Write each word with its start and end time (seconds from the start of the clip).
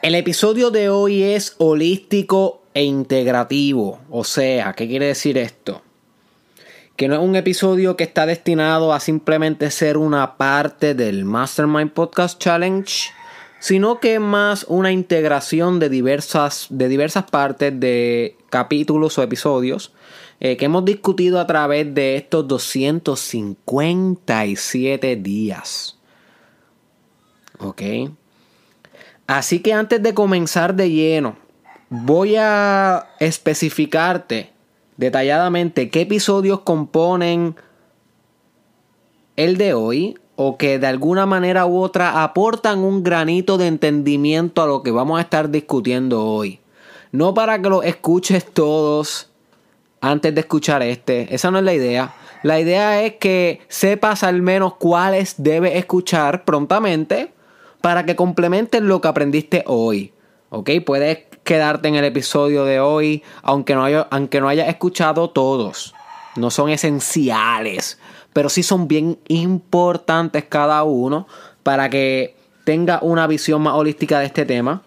El 0.00 0.14
episodio 0.14 0.70
de 0.70 0.90
hoy 0.90 1.24
es 1.24 1.56
holístico 1.58 2.62
e 2.72 2.84
integrativo. 2.84 3.98
O 4.10 4.22
sea, 4.22 4.72
¿qué 4.74 4.86
quiere 4.86 5.06
decir 5.06 5.36
esto? 5.36 5.82
Que 6.94 7.08
no 7.08 7.14
es 7.14 7.20
un 7.20 7.34
episodio 7.34 7.96
que 7.96 8.04
está 8.04 8.24
destinado 8.24 8.92
a 8.92 9.00
simplemente 9.00 9.72
ser 9.72 9.96
una 9.96 10.36
parte 10.36 10.94
del 10.94 11.24
Mastermind 11.24 11.90
Podcast 11.90 12.40
Challenge, 12.40 13.10
sino 13.58 13.98
que 13.98 14.14
es 14.14 14.20
más 14.20 14.66
una 14.68 14.92
integración 14.92 15.80
de 15.80 15.88
diversas, 15.88 16.68
de 16.70 16.86
diversas 16.86 17.24
partes 17.24 17.80
de 17.80 18.36
capítulos 18.50 19.18
o 19.18 19.24
episodios 19.24 19.90
eh, 20.38 20.56
que 20.56 20.66
hemos 20.66 20.84
discutido 20.84 21.40
a 21.40 21.46
través 21.48 21.92
de 21.92 22.14
estos 22.14 22.46
257 22.46 25.16
días. 25.16 25.98
¿Ok? 27.58 27.82
Así 29.28 29.60
que 29.60 29.74
antes 29.74 30.02
de 30.02 30.14
comenzar 30.14 30.74
de 30.74 30.90
lleno, 30.90 31.36
voy 31.90 32.36
a 32.36 33.10
especificarte 33.20 34.50
detalladamente 34.96 35.90
qué 35.90 36.00
episodios 36.00 36.60
componen 36.60 37.54
el 39.36 39.58
de 39.58 39.74
hoy 39.74 40.18
o 40.34 40.56
que 40.56 40.78
de 40.78 40.86
alguna 40.86 41.26
manera 41.26 41.66
u 41.66 41.78
otra 41.78 42.24
aportan 42.24 42.78
un 42.78 43.02
granito 43.02 43.58
de 43.58 43.66
entendimiento 43.66 44.62
a 44.62 44.66
lo 44.66 44.82
que 44.82 44.92
vamos 44.92 45.18
a 45.18 45.22
estar 45.22 45.50
discutiendo 45.50 46.24
hoy. 46.24 46.60
No 47.12 47.34
para 47.34 47.60
que 47.60 47.68
lo 47.68 47.82
escuches 47.82 48.46
todos 48.46 49.28
antes 50.00 50.34
de 50.34 50.40
escuchar 50.40 50.82
este, 50.82 51.34
esa 51.34 51.50
no 51.50 51.58
es 51.58 51.64
la 51.64 51.74
idea. 51.74 52.14
La 52.42 52.60
idea 52.60 53.02
es 53.02 53.16
que 53.16 53.60
sepas 53.68 54.22
al 54.22 54.40
menos 54.40 54.76
cuáles 54.76 55.34
debes 55.36 55.76
escuchar 55.76 56.46
prontamente 56.46 57.36
para 57.80 58.04
que 58.04 58.16
complementes 58.16 58.82
lo 58.82 59.00
que 59.00 59.08
aprendiste 59.08 59.64
hoy. 59.66 60.12
¿Ok? 60.50 60.70
Puedes 60.84 61.18
quedarte 61.44 61.88
en 61.88 61.94
el 61.94 62.04
episodio 62.04 62.64
de 62.64 62.80
hoy, 62.80 63.22
aunque 63.42 63.74
no, 63.74 63.84
haya, 63.84 64.06
aunque 64.10 64.40
no 64.40 64.48
hayas 64.48 64.68
escuchado 64.68 65.30
todos. 65.30 65.94
No 66.36 66.50
son 66.50 66.70
esenciales, 66.70 67.98
pero 68.32 68.48
sí 68.48 68.62
son 68.62 68.88
bien 68.88 69.18
importantes 69.28 70.44
cada 70.48 70.82
uno 70.84 71.26
para 71.62 71.90
que 71.90 72.36
tenga 72.64 72.98
una 73.02 73.26
visión 73.26 73.62
más 73.62 73.74
holística 73.74 74.20
de 74.20 74.26
este 74.26 74.44
tema 74.44 74.82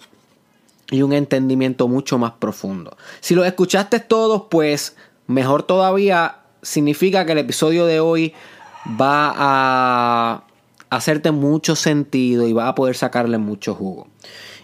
y 0.91 1.01
un 1.01 1.13
entendimiento 1.13 1.87
mucho 1.87 2.17
más 2.17 2.33
profundo. 2.33 2.95
Si 3.21 3.33
lo 3.33 3.43
escuchaste 3.43 3.99
todos, 3.99 4.43
pues 4.49 4.95
mejor 5.27 5.63
todavía 5.63 6.41
significa 6.61 7.25
que 7.25 7.31
el 7.31 7.39
episodio 7.39 7.85
de 7.85 7.99
hoy 7.99 8.33
va 8.99 9.33
a 9.35 10.43
hacerte 10.91 11.31
mucho 11.31 11.75
sentido 11.75 12.47
y 12.47 12.53
va 12.53 12.67
a 12.67 12.75
poder 12.75 12.95
sacarle 12.95 13.39
mucho 13.39 13.73
jugo. 13.73 14.07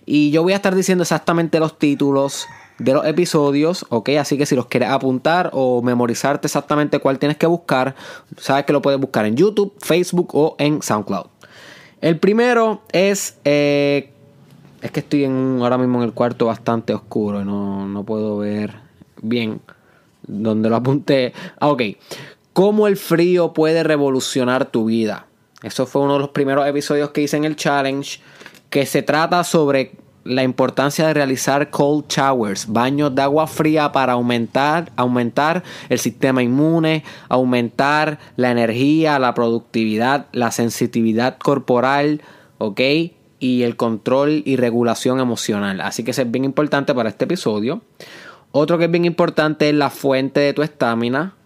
Y 0.06 0.30
yo 0.30 0.44
voy 0.44 0.54
a 0.54 0.58
estar 0.58 0.76
diciendo 0.76 1.02
exactamente 1.02 1.60
los 1.60 1.80
títulos 1.80 2.46
de 2.78 2.94
los 2.94 3.06
episodios, 3.06 3.86
¿ok? 3.90 4.10
Así 4.20 4.38
que 4.38 4.46
si 4.46 4.56
los 4.56 4.68
quieres 4.68 4.90
apuntar 4.90 5.50
o 5.54 5.82
memorizarte 5.82 6.48
exactamente 6.48 7.00
cuál 7.00 7.18
tienes 7.18 7.38
que 7.38 7.48
buscar, 7.48 7.96
sabes 8.38 8.66
que 8.66 8.74
lo 8.74 8.82
puedes 8.82 9.00
buscar 9.00 9.26
en 9.26 9.36
YouTube, 9.36 9.74
Facebook 9.80 10.30
o 10.34 10.56
en 10.60 10.82
SoundCloud. 10.84 11.26
El 12.02 12.20
primero 12.20 12.84
es... 12.92 13.38
Eh, 13.44 14.12
es 14.82 14.92
que 14.92 15.00
estoy 15.00 15.24
en, 15.24 15.58
ahora 15.62 15.78
mismo 15.80 15.98
en 15.98 16.04
el 16.04 16.14
cuarto 16.14 16.46
bastante 16.46 16.94
oscuro 16.94 17.42
y 17.42 17.46
no, 17.46 17.88
no 17.88 18.04
puedo 18.04 18.38
ver 18.38 18.76
bien 19.22 19.60
donde 20.28 20.70
lo 20.70 20.76
apunté. 20.76 21.34
Ah, 21.60 21.70
ok. 21.70 21.82
¿Cómo 22.54 22.88
el 22.88 22.98
frío 22.98 23.54
puede 23.54 23.82
revolucionar 23.84 24.66
tu 24.66 24.86
vida? 24.86 25.27
Eso 25.64 25.86
fue 25.86 26.04
uno 26.04 26.14
de 26.14 26.20
los 26.20 26.30
primeros 26.30 26.68
episodios 26.68 27.10
que 27.12 27.22
hice 27.22 27.38
en 27.38 27.46
el 27.46 27.56
challenge, 27.56 28.20
que 28.70 28.86
se 28.86 29.02
trata 29.02 29.44
sobre 29.44 29.94
la 30.28 30.44
importancia 30.44 31.08
de 31.08 31.14
realizar 31.14 31.70
cold 31.70 32.06
showers, 32.10 32.68
baños 32.68 33.16
de 33.16 33.22
agua 33.22 33.48
fría 33.48 33.92
para 33.92 34.14
aumentar, 34.14 34.92
aumentar 34.96 35.64
el 35.90 36.00
sistema 36.00 36.44
inmune, 36.44 37.04
aumentar 37.30 38.20
la 38.36 38.52
energía, 38.52 39.20
la 39.20 39.34
productividad, 39.34 40.28
la 40.34 40.52
sensitividad 40.52 41.38
corporal, 41.38 42.22
¿ok? 42.58 42.82
Y 43.40 43.64
el 43.64 43.78
control 43.78 44.44
y 44.46 44.58
regulación 44.58 45.20
emocional. 45.20 45.80
Así 45.82 46.04
que 46.04 46.12
eso 46.12 46.24
es 46.24 46.32
bien 46.32 46.44
importante 46.44 46.94
para 46.94 47.10
este 47.10 47.26
episodio. 47.26 47.82
Otro 48.52 48.78
que 48.78 48.86
es 48.86 48.92
bien 48.92 49.06
importante 49.06 49.70
es 49.70 49.76
la 49.76 49.90
fuente 49.90 50.42
de 50.42 50.54
tu 50.54 50.62
estamina. 50.62 51.37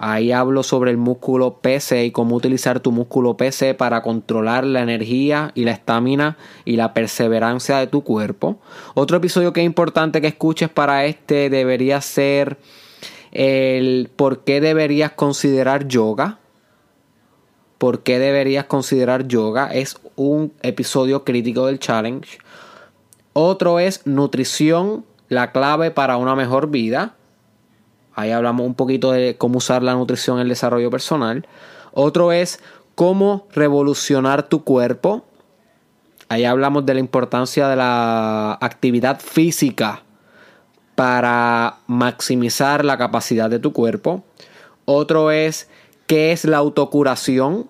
Ahí 0.00 0.30
hablo 0.30 0.62
sobre 0.62 0.92
el 0.92 0.96
músculo 0.96 1.58
PC 1.60 2.04
y 2.04 2.10
cómo 2.12 2.36
utilizar 2.36 2.78
tu 2.78 2.92
músculo 2.92 3.36
PC 3.36 3.74
para 3.74 4.00
controlar 4.00 4.64
la 4.64 4.80
energía 4.80 5.50
y 5.56 5.64
la 5.64 5.72
estamina 5.72 6.38
y 6.64 6.76
la 6.76 6.94
perseverancia 6.94 7.78
de 7.78 7.88
tu 7.88 8.04
cuerpo. 8.04 8.60
Otro 8.94 9.16
episodio 9.16 9.52
que 9.52 9.60
es 9.60 9.66
importante 9.66 10.20
que 10.20 10.28
escuches 10.28 10.68
para 10.68 11.04
este 11.04 11.50
debería 11.50 12.00
ser 12.00 12.58
el 13.32 14.08
por 14.14 14.44
qué 14.44 14.60
deberías 14.60 15.12
considerar 15.12 15.88
yoga. 15.88 16.38
¿Por 17.78 18.04
qué 18.04 18.20
deberías 18.20 18.66
considerar 18.66 19.26
yoga? 19.26 19.68
Es 19.72 19.98
un 20.14 20.52
episodio 20.62 21.24
crítico 21.24 21.66
del 21.66 21.80
challenge. 21.80 22.38
Otro 23.32 23.80
es 23.80 24.06
nutrición, 24.06 25.04
la 25.28 25.50
clave 25.50 25.90
para 25.90 26.16
una 26.18 26.36
mejor 26.36 26.70
vida. 26.70 27.16
Ahí 28.18 28.32
hablamos 28.32 28.66
un 28.66 28.74
poquito 28.74 29.12
de 29.12 29.36
cómo 29.38 29.58
usar 29.58 29.84
la 29.84 29.94
nutrición 29.94 30.38
en 30.38 30.42
el 30.42 30.48
desarrollo 30.48 30.90
personal. 30.90 31.46
Otro 31.92 32.32
es 32.32 32.58
cómo 32.96 33.46
revolucionar 33.52 34.48
tu 34.48 34.64
cuerpo. 34.64 35.24
Ahí 36.28 36.44
hablamos 36.44 36.84
de 36.84 36.94
la 36.94 37.00
importancia 37.00 37.68
de 37.68 37.76
la 37.76 38.58
actividad 38.60 39.20
física 39.20 40.02
para 40.96 41.76
maximizar 41.86 42.84
la 42.84 42.98
capacidad 42.98 43.48
de 43.48 43.60
tu 43.60 43.72
cuerpo. 43.72 44.24
Otro 44.84 45.30
es 45.30 45.68
qué 46.08 46.32
es 46.32 46.44
la 46.44 46.56
autocuración. 46.56 47.68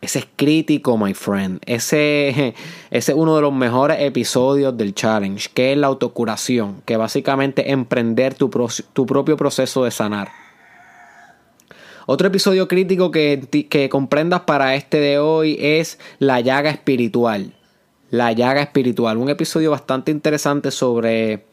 Ese 0.00 0.20
es 0.20 0.28
crítico, 0.36 0.96
my 0.96 1.14
friend. 1.14 1.60
Ese, 1.66 2.28
ese, 2.90 3.12
es 3.12 3.18
uno 3.18 3.34
de 3.36 3.42
los 3.42 3.52
mejores 3.52 3.98
episodios 4.00 4.76
del 4.76 4.94
challenge, 4.94 5.50
que 5.52 5.72
es 5.72 5.78
la 5.78 5.88
autocuración, 5.88 6.82
que 6.84 6.96
básicamente 6.96 7.72
emprender 7.72 8.34
tu, 8.34 8.48
tu 8.92 9.06
propio 9.06 9.36
proceso 9.36 9.84
de 9.84 9.90
sanar. 9.90 10.28
Otro 12.06 12.28
episodio 12.28 12.68
crítico 12.68 13.10
que, 13.10 13.66
que 13.68 13.88
comprendas 13.90 14.40
para 14.42 14.74
este 14.74 14.98
de 14.98 15.18
hoy 15.18 15.58
es 15.60 15.98
la 16.18 16.40
llaga 16.40 16.70
espiritual. 16.70 17.54
La 18.10 18.32
llaga 18.32 18.62
espiritual. 18.62 19.18
Un 19.18 19.28
episodio 19.28 19.72
bastante 19.72 20.10
interesante 20.10 20.70
sobre 20.70 21.44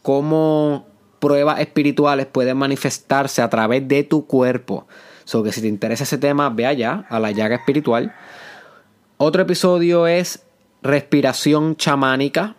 cómo 0.00 0.86
pruebas 1.18 1.60
espirituales 1.60 2.24
pueden 2.24 2.56
manifestarse 2.56 3.42
a 3.42 3.50
través 3.50 3.86
de 3.88 4.04
tu 4.04 4.26
cuerpo 4.26 4.86
So 5.24 5.42
que 5.42 5.52
si 5.52 5.60
te 5.60 5.68
interesa 5.68 6.04
ese 6.04 6.18
tema, 6.18 6.50
ve 6.50 6.66
allá 6.66 7.06
a 7.08 7.18
la 7.20 7.30
llaga 7.30 7.56
espiritual. 7.56 8.14
Otro 9.16 9.42
episodio 9.42 10.06
es 10.06 10.42
respiración 10.82 11.76
chamánica. 11.76 12.56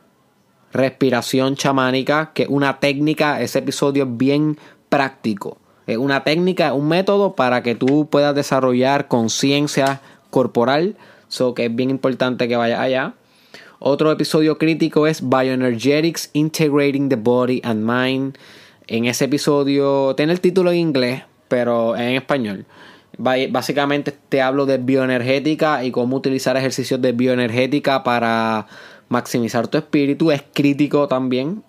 Respiración 0.74 1.56
chamánica, 1.56 2.32
que 2.34 2.44
es 2.44 2.50
una 2.50 2.80
técnica, 2.80 3.42
ese 3.42 3.60
episodio 3.60 4.06
es 4.06 4.18
bien 4.18 4.58
práctico. 4.90 5.58
Es 5.88 5.98
una 5.98 6.24
técnica, 6.24 6.74
un 6.74 6.88
método 6.88 7.36
para 7.36 7.64
que 7.64 7.76
tú 7.76 8.08
puedas 8.10 8.34
desarrollar 8.36 9.08
conciencia 9.08 10.02
corporal. 10.30 10.96
So 11.28 11.54
que 11.54 11.66
es 11.66 11.76
bien 11.76 11.90
importante 11.90 12.48
que 12.48 12.56
vayas 12.56 12.80
allá. 12.80 13.16
Otro 13.80 14.12
episodio 14.12 14.60
crítico 14.60 15.08
es 15.08 15.28
Bioenergetics 15.28 16.30
Integrating 16.34 17.10
the 17.10 17.16
Body 17.16 17.62
and 17.64 17.84
Mind. 17.84 18.38
En 18.86 19.06
ese 19.06 19.26
episodio, 19.26 20.14
tiene 20.16 20.34
el 20.34 20.40
título 20.40 20.72
en 20.72 20.78
inglés, 20.78 21.24
pero 21.51 21.97
en 21.97 22.16
español. 22.16 22.66
Básicamente 23.17 24.13
te 24.29 24.41
hablo 24.41 24.66
de 24.66 24.78
bioenergética 24.78 25.84
y 25.84 25.91
cómo 25.91 26.16
utilizar 26.16 26.56
ejercicios 26.56 27.01
de 27.01 27.12
bioenergética 27.12 28.03
para 28.03 28.67
maximizar 29.09 29.67
tu 29.67 29.78
espíritu. 29.78 30.31
Es 30.31 30.45
crítico 30.53 31.09
también. 31.09 31.62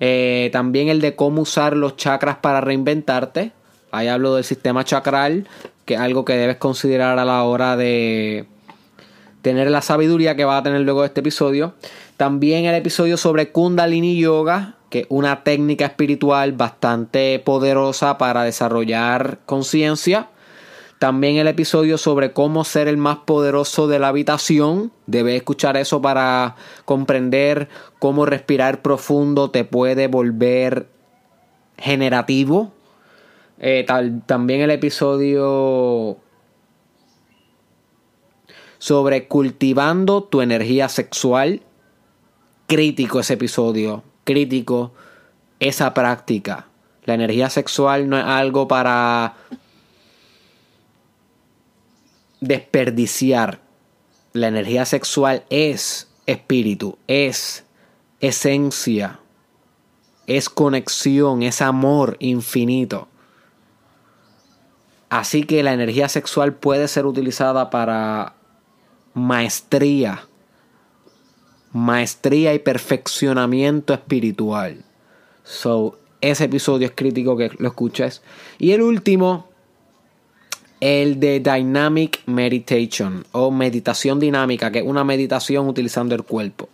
Eh, 0.00 0.48
también 0.54 0.88
el 0.88 1.02
de 1.02 1.14
cómo 1.14 1.42
usar 1.42 1.76
los 1.76 1.96
chakras 1.96 2.38
para 2.38 2.62
reinventarte. 2.62 3.52
Ahí 3.90 4.08
hablo 4.08 4.34
del 4.34 4.44
sistema 4.44 4.84
chakral, 4.84 5.46
que 5.84 5.94
es 5.94 6.00
algo 6.00 6.24
que 6.24 6.32
debes 6.32 6.56
considerar 6.56 7.18
a 7.18 7.26
la 7.26 7.42
hora 7.42 7.76
de 7.76 8.46
tener 9.42 9.70
la 9.70 9.82
sabiduría 9.82 10.34
que 10.34 10.46
va 10.46 10.56
a 10.56 10.62
tener 10.62 10.80
luego 10.80 11.02
de 11.02 11.08
este 11.08 11.20
episodio. 11.20 11.74
También 12.16 12.64
el 12.64 12.74
episodio 12.74 13.18
sobre 13.18 13.52
Kundalini 13.52 14.18
Yoga, 14.18 14.75
que 14.90 15.00
es 15.00 15.06
una 15.08 15.42
técnica 15.42 15.86
espiritual 15.86 16.52
bastante 16.52 17.38
poderosa 17.38 18.18
para 18.18 18.44
desarrollar 18.44 19.40
conciencia. 19.46 20.28
También 20.98 21.36
el 21.36 21.48
episodio 21.48 21.98
sobre 21.98 22.32
cómo 22.32 22.64
ser 22.64 22.88
el 22.88 22.96
más 22.96 23.18
poderoso 23.18 23.86
de 23.86 23.98
la 23.98 24.08
habitación. 24.08 24.92
Debes 25.06 25.36
escuchar 25.36 25.76
eso 25.76 26.00
para 26.00 26.56
comprender 26.84 27.68
cómo 27.98 28.24
respirar 28.24 28.80
profundo 28.80 29.50
te 29.50 29.64
puede 29.64 30.06
volver 30.06 30.88
generativo. 31.76 32.72
Eh, 33.58 33.86
también 34.26 34.60
el 34.60 34.70
episodio 34.70 36.18
sobre 38.78 39.26
cultivando 39.26 40.22
tu 40.22 40.42
energía 40.42 40.88
sexual 40.88 41.62
crítico 42.66 43.20
ese 43.20 43.34
episodio, 43.34 44.02
crítico 44.26 44.92
esa 45.60 45.94
práctica. 45.94 46.66
La 47.04 47.14
energía 47.14 47.48
sexual 47.48 48.10
no 48.10 48.18
es 48.18 48.24
algo 48.24 48.68
para 48.68 49.34
desperdiciar. 52.40 53.60
La 54.34 54.48
energía 54.48 54.84
sexual 54.84 55.44
es 55.48 56.08
espíritu, 56.26 56.98
es 57.06 57.64
esencia, 58.20 59.20
es 60.26 60.50
conexión, 60.50 61.42
es 61.42 61.62
amor 61.62 62.16
infinito. 62.20 63.08
Así 65.08 65.44
que 65.44 65.62
la 65.62 65.72
energía 65.72 66.08
sexual 66.08 66.54
puede 66.54 66.88
ser 66.88 67.06
utilizada 67.06 67.70
para 67.70 68.34
maestría, 69.14 70.26
maestría 71.76 72.54
y 72.54 72.58
perfeccionamiento 72.58 73.92
espiritual. 73.92 74.82
So, 75.44 75.98
ese 76.20 76.44
episodio 76.44 76.86
es 76.86 76.92
crítico 76.94 77.36
que 77.36 77.50
lo 77.58 77.68
escuches. 77.68 78.22
Y 78.58 78.72
el 78.72 78.80
último, 78.80 79.48
el 80.80 81.20
de 81.20 81.40
Dynamic 81.40 82.22
Meditation 82.26 83.26
o 83.32 83.50
meditación 83.50 84.18
dinámica, 84.18 84.72
que 84.72 84.78
es 84.78 84.86
una 84.86 85.04
meditación 85.04 85.68
utilizando 85.68 86.14
el 86.14 86.22
cuerpo. 86.22 86.68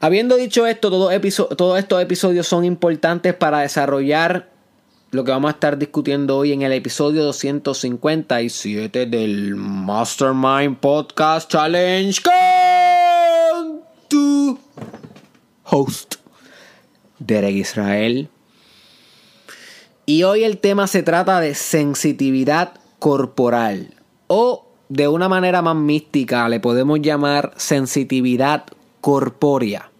Habiendo 0.00 0.36
dicho 0.36 0.66
esto, 0.66 0.88
todos, 0.88 1.78
estos 1.78 2.02
episodios 2.02 2.46
son 2.46 2.64
importantes 2.64 3.34
para 3.34 3.60
desarrollar 3.60 4.48
lo 5.10 5.24
que 5.24 5.30
vamos 5.30 5.50
a 5.50 5.52
estar 5.52 5.76
discutiendo 5.76 6.38
hoy 6.38 6.52
en 6.52 6.62
el 6.62 6.72
episodio 6.72 7.22
257 7.24 9.06
del 9.06 9.56
Mastermind 9.56 10.78
Podcast 10.78 11.50
Challenge 11.50 12.22
con 12.22 12.79
tu 14.10 14.58
host, 15.64 16.16
Derek 17.20 17.54
Israel. 17.54 18.28
Y 20.04 20.24
hoy 20.24 20.44
el 20.44 20.58
tema 20.58 20.88
se 20.88 21.02
trata 21.02 21.40
de 21.40 21.54
sensitividad 21.54 22.74
corporal 22.98 23.94
o 24.26 24.66
de 24.88 25.06
una 25.06 25.28
manera 25.28 25.62
más 25.62 25.76
mística 25.76 26.48
le 26.48 26.58
podemos 26.58 27.00
llamar 27.00 27.54
sensitividad 27.56 28.64
corpórea. 29.00 29.90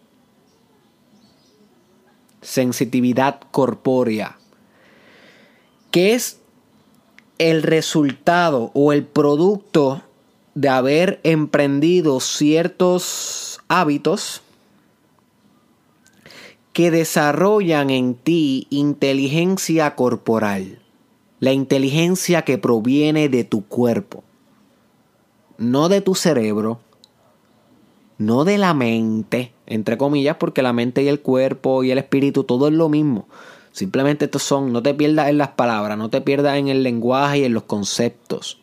Sensitividad 2.43 3.41
corpórea. 3.53 4.39
Que 5.93 6.15
es 6.15 6.41
el 7.39 7.63
resultado 7.63 8.73
o 8.75 8.93
el 8.93 9.05
producto 9.05 10.03
de 10.55 10.69
haber 10.69 11.21
emprendido 11.23 12.19
ciertos 12.19 13.60
hábitos 13.71 14.43
que 16.75 16.91
desarrollan 16.91 17.89
en 17.89 18.15
ti 18.15 18.67
inteligencia 18.69 19.95
corporal 19.95 20.81
la 21.41 21.53
inteligencia 21.53 22.43
que 22.43 22.59
proviene 22.59 23.31
de 23.31 23.45
tu 23.45 23.67
cuerpo, 23.67 24.23
no 25.57 25.89
de 25.89 26.03
tu 26.03 26.15
cerebro, 26.15 26.81
no 28.19 28.45
de 28.45 28.59
la 28.59 28.75
mente, 28.75 29.53
entre 29.67 29.97
comillas, 29.97 30.37
porque 30.37 30.63
la 30.63 30.75
mente 30.75 31.03
y 31.03 31.09
el 31.09 31.21
cuerpo 31.21 31.83
y 31.83 31.91
el 31.91 31.99
espíritu, 31.99 32.45
todo 32.45 32.69
es 32.69 32.75
lo 32.75 32.91
mismo. 32.91 33.27
Simplemente 33.73 34.27
estos 34.27 34.43
son, 34.43 34.73
no 34.73 34.83
te 34.83 34.93
pierdas 34.93 35.31
en 35.31 35.39
las 35.39 35.49
palabras, 35.49 35.97
no 35.97 36.11
te 36.11 36.21
pierdas 36.21 36.59
en 36.59 36.69
el 36.69 36.83
lenguaje 36.83 37.39
y 37.39 37.45
en 37.45 37.55
los 37.55 37.63
conceptos. 37.63 38.61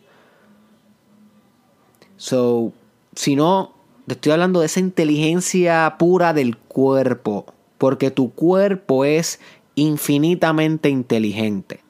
So, 2.16 2.72
si 3.16 3.34
no, 3.34 3.72
estoy 4.14 4.32
hablando 4.32 4.60
de 4.60 4.66
esa 4.66 4.80
inteligencia 4.80 5.96
pura 5.98 6.32
del 6.32 6.56
cuerpo, 6.56 7.46
porque 7.78 8.10
tu 8.10 8.32
cuerpo 8.32 9.04
es 9.04 9.40
infinitamente 9.74 10.88
inteligente 10.88 11.88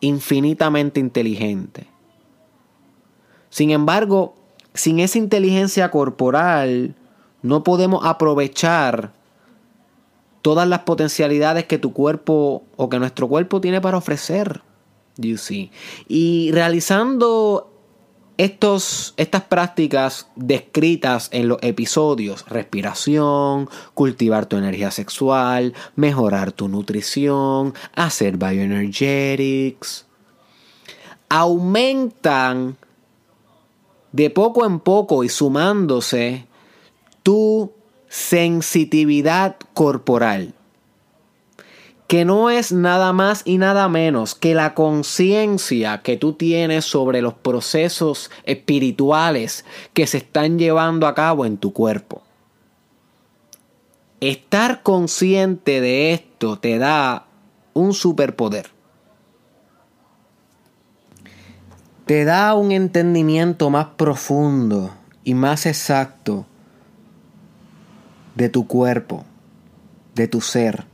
infinitamente 0.00 1.00
inteligente. 1.00 1.86
Sin 3.50 3.70
embargo, 3.70 4.34
sin 4.74 5.00
esa 5.00 5.18
inteligencia 5.18 5.90
corporal, 5.90 6.94
no 7.42 7.62
podemos 7.64 8.04
aprovechar 8.04 9.12
todas 10.42 10.68
las 10.68 10.80
potencialidades 10.80 11.64
que 11.64 11.78
tu 11.78 11.92
cuerpo 11.92 12.64
o 12.76 12.88
que 12.88 12.98
nuestro 12.98 13.28
cuerpo 13.28 13.60
tiene 13.60 13.80
para 13.80 13.96
ofrecer. 13.96 14.62
You 15.16 15.38
see. 15.38 15.70
Y 16.08 16.50
realizando 16.52 17.72
estos, 18.38 19.14
estas 19.16 19.42
prácticas 19.42 20.28
descritas 20.36 21.28
en 21.32 21.48
los 21.48 21.58
episodios, 21.62 22.44
respiración, 22.48 23.68
cultivar 23.94 24.46
tu 24.46 24.56
energía 24.56 24.90
sexual, 24.90 25.74
mejorar 25.94 26.52
tu 26.52 26.68
nutrición, 26.68 27.74
hacer 27.94 28.36
bioenergetics, 28.36 30.06
aumentan 31.28 32.76
de 34.12 34.30
poco 34.30 34.66
en 34.66 34.80
poco 34.80 35.24
y 35.24 35.28
sumándose 35.28 36.46
tu 37.22 37.72
sensitividad 38.08 39.56
corporal 39.74 40.55
que 42.06 42.24
no 42.24 42.50
es 42.50 42.72
nada 42.72 43.12
más 43.12 43.42
y 43.44 43.58
nada 43.58 43.88
menos 43.88 44.34
que 44.34 44.54
la 44.54 44.74
conciencia 44.74 46.02
que 46.02 46.16
tú 46.16 46.34
tienes 46.34 46.84
sobre 46.84 47.20
los 47.20 47.34
procesos 47.34 48.30
espirituales 48.44 49.64
que 49.92 50.06
se 50.06 50.18
están 50.18 50.58
llevando 50.58 51.06
a 51.08 51.14
cabo 51.14 51.44
en 51.44 51.56
tu 51.58 51.72
cuerpo. 51.72 52.22
Estar 54.20 54.82
consciente 54.82 55.80
de 55.80 56.12
esto 56.12 56.58
te 56.58 56.78
da 56.78 57.26
un 57.74 57.92
superpoder. 57.92 58.70
Te 62.06 62.24
da 62.24 62.54
un 62.54 62.70
entendimiento 62.70 63.68
más 63.68 63.86
profundo 63.96 64.94
y 65.24 65.34
más 65.34 65.66
exacto 65.66 66.46
de 68.36 68.48
tu 68.48 68.68
cuerpo, 68.68 69.24
de 70.14 70.28
tu 70.28 70.40
ser 70.40 70.86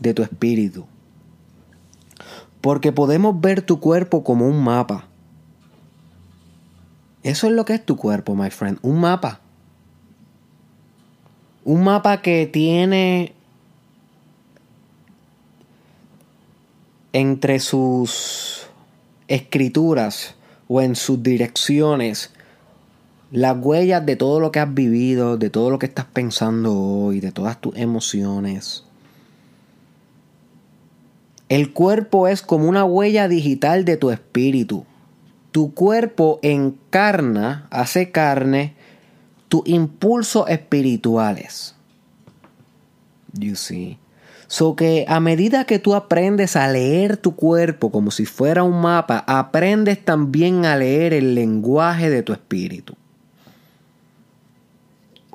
de 0.00 0.14
tu 0.14 0.22
espíritu. 0.22 0.86
Porque 2.60 2.92
podemos 2.92 3.40
ver 3.40 3.62
tu 3.62 3.80
cuerpo 3.80 4.24
como 4.24 4.48
un 4.48 4.62
mapa. 4.62 5.06
Eso 7.22 7.46
es 7.46 7.52
lo 7.52 7.64
que 7.64 7.74
es 7.74 7.84
tu 7.84 7.96
cuerpo, 7.96 8.34
my 8.34 8.50
friend. 8.50 8.78
Un 8.82 9.00
mapa. 9.00 9.40
Un 11.64 11.82
mapa 11.84 12.22
que 12.22 12.46
tiene 12.46 13.34
entre 17.12 17.60
sus 17.60 18.66
escrituras 19.28 20.34
o 20.68 20.80
en 20.80 20.94
sus 20.96 21.22
direcciones 21.22 22.32
las 23.30 23.56
huellas 23.60 24.06
de 24.06 24.16
todo 24.16 24.40
lo 24.40 24.52
que 24.52 24.60
has 24.60 24.72
vivido, 24.72 25.36
de 25.36 25.50
todo 25.50 25.70
lo 25.70 25.78
que 25.78 25.86
estás 25.86 26.06
pensando 26.06 26.78
hoy, 26.78 27.20
de 27.20 27.32
todas 27.32 27.60
tus 27.60 27.76
emociones. 27.76 28.85
El 31.48 31.72
cuerpo 31.72 32.26
es 32.26 32.42
como 32.42 32.68
una 32.68 32.84
huella 32.84 33.28
digital 33.28 33.84
de 33.84 33.96
tu 33.96 34.10
espíritu. 34.10 34.84
Tu 35.52 35.72
cuerpo 35.74 36.40
encarna, 36.42 37.68
hace 37.70 38.10
carne, 38.10 38.74
tus 39.48 39.62
impulsos 39.66 40.48
espirituales. 40.48 41.74
You 43.32 43.54
see. 43.54 43.98
So 44.48 44.76
que 44.76 45.04
a 45.08 45.20
medida 45.20 45.64
que 45.64 45.78
tú 45.78 45.94
aprendes 45.94 46.56
a 46.56 46.68
leer 46.68 47.16
tu 47.16 47.34
cuerpo 47.34 47.90
como 47.90 48.10
si 48.10 48.26
fuera 48.26 48.62
un 48.62 48.80
mapa, 48.80 49.24
aprendes 49.26 50.04
también 50.04 50.64
a 50.64 50.76
leer 50.76 51.12
el 51.12 51.34
lenguaje 51.34 52.10
de 52.10 52.22
tu 52.22 52.32
espíritu. 52.32 52.94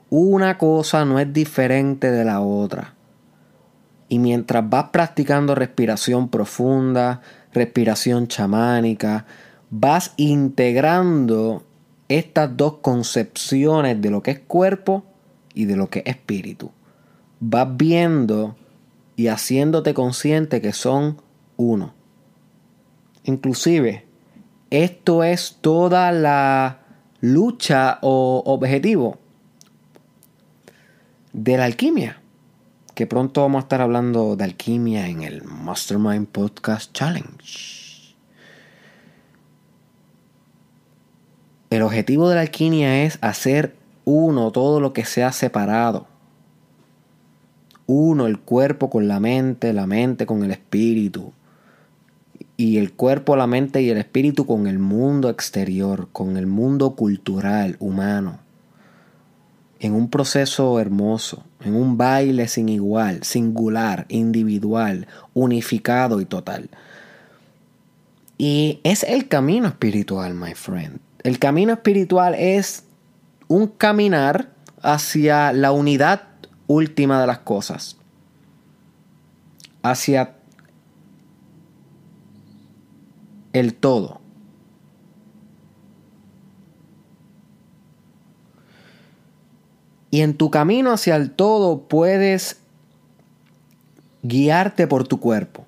Una 0.10 0.58
cosa 0.58 1.06
no 1.06 1.20
es 1.20 1.32
diferente 1.32 2.12
de 2.12 2.26
la 2.26 2.42
otra. 2.42 2.96
Y 4.12 4.20
mientras 4.20 4.70
vas 4.70 4.90
practicando 4.90 5.56
respiración 5.56 6.28
profunda, 6.28 7.22
respiración 7.54 8.28
chamánica, 8.28 9.26
vas 9.70 10.12
integrando 10.18 11.64
estas 12.10 12.58
dos 12.58 12.80
concepciones 12.82 14.02
de 14.02 14.10
lo 14.10 14.22
que 14.22 14.32
es 14.32 14.40
cuerpo 14.40 15.06
y 15.54 15.64
de 15.64 15.78
lo 15.78 15.90
que 15.90 16.00
es 16.00 16.08
espíritu. 16.18 16.72
Vas 17.40 17.70
viendo 17.78 18.58
y 19.16 19.28
haciéndote 19.28 19.94
consciente 19.94 20.60
que 20.60 20.74
son 20.74 21.22
uno. 21.56 21.94
Inclusive, 23.24 24.04
esto 24.72 25.24
es 25.24 25.60
toda 25.62 26.12
la 26.12 26.80
lucha 27.22 27.98
o 28.02 28.44
objetivo 28.46 29.20
de 31.32 31.56
la 31.56 31.64
alquimia 31.64 32.21
pronto 33.08 33.42
vamos 33.42 33.60
a 33.60 33.64
estar 33.64 33.82
hablando 33.82 34.36
de 34.36 34.44
alquimia 34.44 35.08
en 35.08 35.24
el 35.24 35.44
Mastermind 35.44 36.28
Podcast 36.28 36.92
Challenge. 36.94 38.16
El 41.70 41.84
objetivo 41.84 42.28
de 42.28 42.36
la 42.36 42.42
alquimia 42.42 43.04
es 43.04 43.18
hacer 43.22 43.76
uno 44.04 44.52
todo 44.52 44.80
lo 44.80 44.92
que 44.92 45.06
sea 45.06 45.32
separado. 45.32 46.08
Uno 47.86 48.28
el 48.28 48.40
cuerpo 48.40 48.90
con 48.90 49.08
la 49.08 49.20
mente, 49.20 49.72
la 49.72 49.88
mente 49.88 50.26
con 50.26 50.44
el 50.44 50.52
espíritu. 50.52 51.32
Y 52.58 52.78
el 52.78 52.94
cuerpo, 52.94 53.36
la 53.36 53.48
mente 53.48 53.82
y 53.82 53.90
el 53.90 53.98
espíritu 53.98 54.46
con 54.46 54.68
el 54.68 54.80
mundo 54.80 55.30
exterior, 55.30 56.10
con 56.12 56.36
el 56.36 56.46
mundo 56.46 56.96
cultural, 56.96 57.78
humano. 57.80 58.40
En 59.84 59.96
un 59.96 60.12
proceso 60.12 60.80
hermoso, 60.80 61.44
en 61.60 61.76
un 61.76 61.98
baile 61.98 62.48
sin 62.48 62.70
igual, 62.70 63.24
singular, 63.24 64.06
individual, 64.10 65.08
unificado 65.34 66.22
y 66.22 66.26
total. 66.26 66.70
Y 68.38 68.80
es 68.84 69.02
el 69.04 69.28
camino 69.28 69.68
espiritual, 69.68 70.36
my 70.36 70.54
friend. 70.54 71.00
El 71.24 71.40
camino 71.40 71.74
espiritual 71.74 72.36
es 72.36 72.84
un 73.48 73.68
caminar 73.68 74.52
hacia 74.84 75.52
la 75.52 75.72
unidad 75.72 76.24
última 76.68 77.20
de 77.20 77.28
las 77.28 77.40
cosas. 77.40 77.98
Hacia 79.82 80.36
el 83.54 83.74
todo. 83.74 84.21
Y 90.12 90.22
en 90.22 90.36
tu 90.36 90.52
camino 90.52 90.92
hacia 90.92 91.16
el 91.16 91.32
todo 91.32 91.88
puedes 91.88 92.60
guiarte 94.24 94.86
por 94.86 95.08
tu 95.08 95.20
cuerpo. 95.20 95.66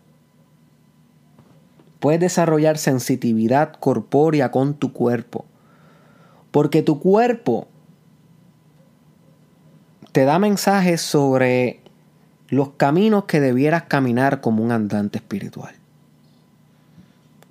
Puedes 2.00 2.20
desarrollar 2.20 2.78
sensitividad 2.78 3.74
corpórea 3.80 4.52
con 4.52 4.74
tu 4.74 4.92
cuerpo. 4.92 5.46
Porque 6.52 6.84
tu 6.84 7.00
cuerpo 7.00 7.68
te 10.12 10.26
da 10.26 10.38
mensajes 10.38 11.02
sobre 11.02 11.80
los 12.50 12.72
caminos 12.72 13.24
que 13.24 13.40
debieras 13.40 13.84
caminar 13.84 14.42
como 14.42 14.64
un 14.64 14.72
andante 14.72 15.18
espiritual. 15.18 15.74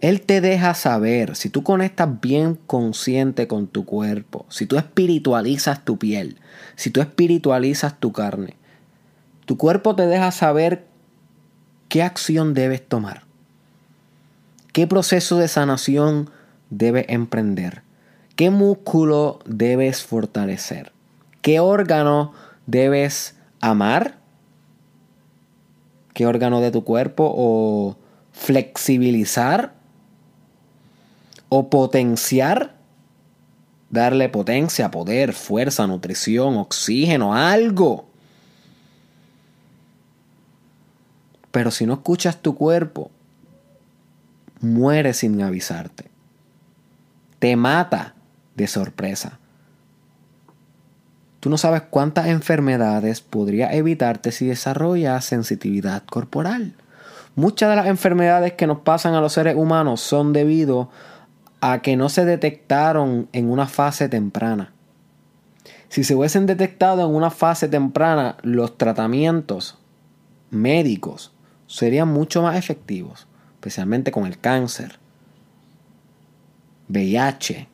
Él 0.02 0.20
te 0.22 0.40
deja 0.40 0.74
saber, 0.74 1.36
si 1.36 1.48
tú 1.48 1.62
conectas 1.62 2.20
bien 2.20 2.56
consciente 2.66 3.46
con 3.46 3.68
tu 3.68 3.84
cuerpo, 3.84 4.44
si 4.48 4.66
tú 4.66 4.76
espiritualizas 4.76 5.84
tu 5.84 5.96
piel, 5.96 6.40
si 6.74 6.90
tú 6.90 7.00
espiritualizas 7.00 8.00
tu 8.00 8.10
carne, 8.10 8.56
tu 9.44 9.56
cuerpo 9.56 9.94
te 9.94 10.08
deja 10.08 10.32
saber 10.32 10.86
qué 11.88 12.02
acción 12.02 12.52
debes 12.52 12.84
tomar. 12.84 13.22
¿Qué 14.72 14.88
proceso 14.88 15.38
de 15.38 15.46
sanación 15.46 16.30
debes 16.70 17.04
emprender? 17.08 17.82
¿Qué 18.34 18.50
músculo 18.50 19.38
debes 19.46 20.02
fortalecer? 20.02 20.90
¿Qué 21.42 21.60
órgano 21.60 22.32
debes 22.66 23.36
amar? 23.60 24.18
¿Qué 26.12 26.26
órgano 26.26 26.60
de 26.60 26.72
tu 26.72 26.82
cuerpo 26.82 27.32
o 27.36 27.96
flexibilizar? 28.32 29.80
¿O 31.54 31.68
potenciar? 31.68 32.76
Darle 33.90 34.30
potencia, 34.30 34.90
poder, 34.90 35.34
fuerza, 35.34 35.86
nutrición, 35.86 36.56
oxígeno, 36.56 37.34
algo. 37.34 38.08
Pero 41.50 41.70
si 41.70 41.84
no 41.84 41.92
escuchas 41.92 42.40
tu 42.40 42.54
cuerpo, 42.54 43.10
muere 44.62 45.12
sin 45.12 45.42
avisarte. 45.42 46.06
Te 47.38 47.54
mata 47.54 48.14
de 48.54 48.66
sorpresa. 48.66 49.38
Tú 51.40 51.50
no 51.50 51.58
sabes 51.58 51.82
cuántas 51.82 52.28
enfermedades 52.28 53.20
podría 53.20 53.74
evitarte 53.74 54.32
si 54.32 54.46
desarrollas 54.46 55.26
sensitividad 55.26 56.02
corporal. 56.04 56.72
Muchas 57.34 57.68
de 57.68 57.76
las 57.76 57.88
enfermedades 57.88 58.54
que 58.54 58.66
nos 58.66 58.78
pasan 58.78 59.12
a 59.12 59.20
los 59.20 59.34
seres 59.34 59.54
humanos 59.54 60.00
son 60.00 60.32
debido 60.32 60.88
a 61.62 61.80
que 61.80 61.96
no 61.96 62.10
se 62.10 62.26
detectaron 62.26 63.28
en 63.32 63.50
una 63.50 63.66
fase 63.66 64.10
temprana. 64.10 64.74
Si 65.88 66.04
se 66.04 66.14
hubiesen 66.14 66.44
detectado 66.44 67.08
en 67.08 67.14
una 67.14 67.30
fase 67.30 67.68
temprana, 67.68 68.36
los 68.42 68.76
tratamientos 68.76 69.78
médicos 70.50 71.32
serían 71.66 72.08
mucho 72.08 72.42
más 72.42 72.56
efectivos 72.56 73.26
especialmente 73.62 74.10
con 74.10 74.26
el 74.26 74.40
cáncer, 74.40 74.98
VIH, 76.88 77.68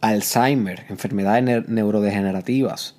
Alzheimer, 0.00 0.84
enfermedades 0.88 1.68
neurodegenerativas. 1.68 2.96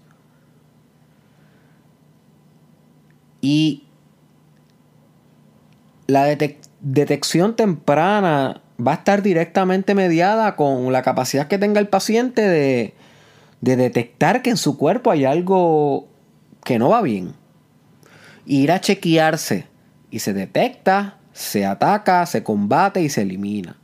Y 3.42 3.84
la 6.08 6.24
detección 6.24 6.63
temprana 7.56 8.62
va 8.86 8.92
a 8.92 8.96
estar 8.96 9.22
directamente 9.22 9.96
mediada 9.96 10.56
con 10.56 10.92
la 10.92 11.02
capacidad 11.02 11.48
que 11.48 11.58
tenga 11.58 11.80
el 11.80 11.88
paciente 11.88 12.42
de, 12.42 12.94
de 13.62 13.76
detectar 13.76 14.42
que 14.42 14.50
en 14.50 14.58
su 14.58 14.78
cuerpo 14.78 15.12
hay 15.12 15.26
algo 15.26 16.08
que 16.64 16.80
no 16.80 16.90
va 16.90 17.02
bien 17.02 17.34
ir 18.46 18.72
a 18.72 18.82
chequearse 18.82 19.68
y 20.12 20.20
se 20.20 20.34
detecta, 20.34 21.18
se 21.32 21.66
ataca, 21.66 22.26
se 22.26 22.44
combate 22.44 23.02
y 23.02 23.10
se 23.10 23.22
elimina. 23.22 23.78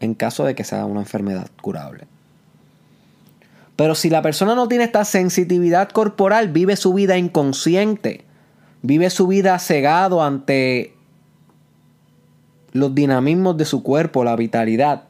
En 0.00 0.14
caso 0.14 0.44
de 0.44 0.54
que 0.54 0.64
sea 0.64 0.84
una 0.84 1.00
enfermedad 1.00 1.48
curable. 1.60 2.06
Pero 3.76 3.94
si 3.94 4.10
la 4.10 4.20
persona 4.20 4.54
no 4.54 4.68
tiene 4.68 4.84
esta 4.84 5.04
sensitividad 5.04 5.90
corporal, 5.90 6.48
vive 6.48 6.76
su 6.76 6.92
vida 6.92 7.16
inconsciente, 7.16 8.24
vive 8.82 9.10
su 9.10 9.26
vida 9.26 9.58
cegado 9.58 10.22
ante 10.22 10.94
los 12.72 12.94
dinamismos 12.94 13.56
de 13.56 13.64
su 13.64 13.82
cuerpo, 13.82 14.24
la 14.24 14.36
vitalidad, 14.36 15.04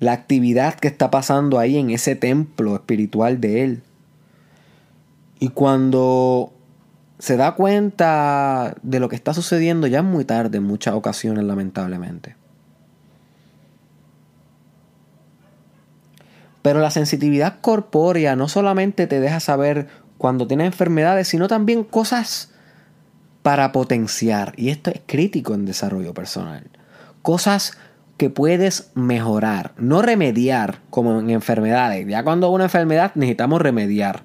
la 0.00 0.12
actividad 0.12 0.74
que 0.74 0.88
está 0.88 1.10
pasando 1.10 1.58
ahí 1.58 1.76
en 1.76 1.90
ese 1.90 2.16
templo 2.16 2.74
espiritual 2.74 3.40
de 3.40 3.64
él. 3.64 3.82
Y 5.40 5.48
cuando 5.48 6.52
se 7.18 7.36
da 7.36 7.54
cuenta 7.54 8.76
de 8.82 9.00
lo 9.00 9.08
que 9.08 9.16
está 9.16 9.34
sucediendo 9.34 9.86
ya 9.86 9.98
es 9.98 10.04
muy 10.04 10.24
tarde 10.24 10.58
en 10.58 10.64
muchas 10.64 10.94
ocasiones, 10.94 11.44
lamentablemente. 11.44 12.36
Pero 16.62 16.80
la 16.80 16.90
sensitividad 16.90 17.60
corpórea 17.60 18.36
no 18.36 18.48
solamente 18.48 19.06
te 19.06 19.20
deja 19.20 19.40
saber 19.40 19.88
cuando 20.18 20.46
tienes 20.46 20.66
enfermedades, 20.66 21.28
sino 21.28 21.48
también 21.48 21.84
cosas 21.84 22.52
para 23.42 23.72
potenciar. 23.72 24.52
Y 24.56 24.70
esto 24.70 24.90
es 24.90 25.00
crítico 25.06 25.54
en 25.54 25.64
desarrollo 25.64 26.14
personal. 26.14 26.64
Cosas 27.22 27.78
que 28.16 28.30
puedes 28.30 28.90
mejorar, 28.94 29.72
no 29.78 30.02
remediar 30.02 30.80
como 30.90 31.20
en 31.20 31.30
enfermedades. 31.30 32.06
Ya 32.08 32.24
cuando 32.24 32.48
hay 32.48 32.54
una 32.54 32.64
enfermedad 32.64 33.12
necesitamos 33.14 33.62
remediar. 33.62 34.24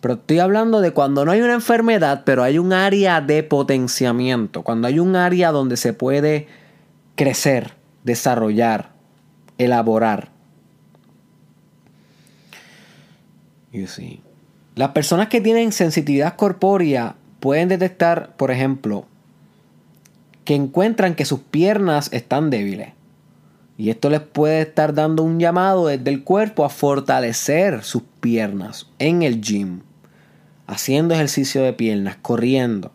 Pero 0.00 0.14
estoy 0.14 0.38
hablando 0.38 0.80
de 0.80 0.92
cuando 0.92 1.24
no 1.24 1.32
hay 1.32 1.40
una 1.40 1.54
enfermedad, 1.54 2.22
pero 2.24 2.42
hay 2.42 2.58
un 2.58 2.72
área 2.72 3.20
de 3.20 3.42
potenciamiento, 3.42 4.62
cuando 4.62 4.86
hay 4.86 4.98
un 4.98 5.16
área 5.16 5.50
donde 5.50 5.76
se 5.76 5.92
puede 5.92 6.46
crecer, 7.16 7.74
desarrollar, 8.04 8.90
elaborar. 9.58 10.30
Las 14.74 14.90
personas 14.90 15.28
que 15.28 15.40
tienen 15.40 15.72
sensitividad 15.72 16.36
corpórea 16.36 17.14
pueden 17.40 17.68
detectar, 17.68 18.36
por 18.36 18.50
ejemplo, 18.50 19.06
que 20.44 20.54
encuentran 20.54 21.14
que 21.14 21.24
sus 21.24 21.40
piernas 21.40 22.08
están 22.12 22.50
débiles. 22.50 22.92
Y 23.76 23.90
esto 23.90 24.10
les 24.10 24.20
puede 24.20 24.60
estar 24.60 24.94
dando 24.94 25.22
un 25.22 25.40
llamado 25.40 25.86
desde 25.86 26.10
el 26.10 26.22
cuerpo 26.22 26.64
a 26.64 26.68
fortalecer 26.68 27.82
sus 27.82 28.02
piernas 28.20 28.86
en 28.98 29.22
el 29.22 29.40
gym 29.40 29.80
haciendo 30.70 31.14
ejercicio 31.14 31.62
de 31.62 31.72
piernas, 31.72 32.16
corriendo. 32.22 32.92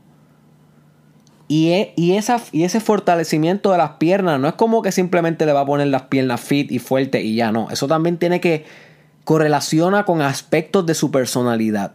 Y, 1.49 1.71
e, 1.71 1.93
esa, 1.97 2.41
y 2.53 2.63
ese 2.63 2.79
fortalecimiento 2.79 3.71
de 3.71 3.77
las 3.77 3.91
piernas 3.91 4.39
no 4.39 4.47
es 4.47 4.53
como 4.53 4.81
que 4.81 4.93
simplemente 4.93 5.45
le 5.45 5.51
va 5.51 5.61
a 5.61 5.65
poner 5.65 5.87
las 5.87 6.03
piernas 6.03 6.39
fit 6.39 6.71
y 6.71 6.79
fuerte 6.79 7.21
y 7.21 7.35
ya 7.35 7.51
no. 7.51 7.69
Eso 7.69 7.87
también 7.87 8.17
tiene 8.17 8.39
que 8.39 8.65
correlaciona 9.25 10.05
con 10.05 10.21
aspectos 10.21 10.85
de 10.85 10.95
su 10.95 11.11
personalidad. 11.11 11.93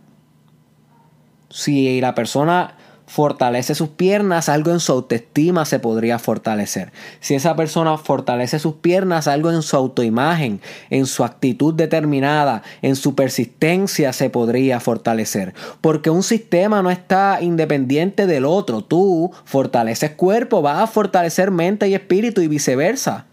Si 1.50 2.00
la 2.00 2.14
persona 2.14 2.76
fortalece 3.10 3.74
sus 3.74 3.88
piernas, 3.88 4.48
algo 4.48 4.70
en 4.70 4.78
su 4.78 4.92
autoestima 4.92 5.64
se 5.64 5.80
podría 5.80 6.20
fortalecer. 6.20 6.92
Si 7.18 7.34
esa 7.34 7.56
persona 7.56 7.98
fortalece 7.98 8.60
sus 8.60 8.74
piernas, 8.74 9.26
algo 9.26 9.50
en 9.50 9.62
su 9.62 9.76
autoimagen, 9.76 10.60
en 10.90 11.06
su 11.06 11.24
actitud 11.24 11.74
determinada, 11.74 12.62
en 12.82 12.94
su 12.94 13.16
persistencia 13.16 14.12
se 14.12 14.30
podría 14.30 14.78
fortalecer. 14.78 15.54
Porque 15.80 16.08
un 16.08 16.22
sistema 16.22 16.82
no 16.82 16.90
está 16.92 17.38
independiente 17.40 18.28
del 18.28 18.44
otro. 18.44 18.82
Tú 18.82 19.32
fortaleces 19.44 20.12
cuerpo, 20.12 20.62
vas 20.62 20.80
a 20.80 20.86
fortalecer 20.86 21.50
mente 21.50 21.88
y 21.88 21.94
espíritu 21.94 22.42
y 22.42 22.48
viceversa. 22.48 23.26